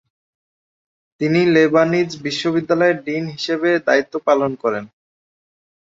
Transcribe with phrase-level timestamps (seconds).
[1.21, 4.85] তিনি লেবানিজ বিশ্ববিদ্যালয়ের ডিন হিসেবে দায়িত্ব পালন করেন।